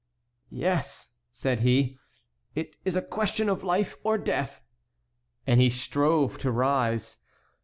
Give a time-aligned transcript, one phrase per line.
[0.49, 1.99] "Yes," said he,
[2.55, 4.63] "it is a question of life or death."
[5.45, 7.17] And he strove to rise.